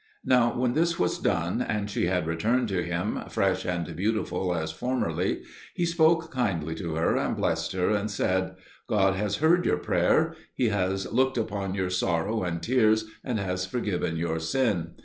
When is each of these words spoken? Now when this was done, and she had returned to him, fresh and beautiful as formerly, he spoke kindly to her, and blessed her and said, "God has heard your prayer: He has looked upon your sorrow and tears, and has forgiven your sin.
Now 0.25 0.57
when 0.57 0.73
this 0.73 0.97
was 0.97 1.19
done, 1.19 1.61
and 1.61 1.87
she 1.87 2.07
had 2.07 2.25
returned 2.25 2.67
to 2.69 2.81
him, 2.81 3.21
fresh 3.29 3.65
and 3.67 3.95
beautiful 3.95 4.55
as 4.55 4.71
formerly, 4.71 5.43
he 5.75 5.85
spoke 5.85 6.31
kindly 6.31 6.73
to 6.73 6.95
her, 6.95 7.15
and 7.17 7.37
blessed 7.37 7.73
her 7.73 7.91
and 7.91 8.09
said, 8.09 8.55
"God 8.89 9.13
has 9.13 9.35
heard 9.35 9.63
your 9.63 9.77
prayer: 9.77 10.33
He 10.55 10.69
has 10.69 11.11
looked 11.13 11.37
upon 11.37 11.75
your 11.75 11.91
sorrow 11.91 12.41
and 12.41 12.63
tears, 12.63 13.05
and 13.23 13.37
has 13.37 13.67
forgiven 13.67 14.17
your 14.17 14.39
sin. 14.39 14.95